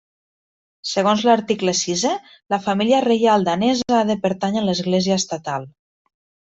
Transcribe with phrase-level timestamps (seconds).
[0.91, 2.15] Segons l'article sisè,
[2.55, 5.73] la família reial danesa ha de pertànyer a l'església estatal.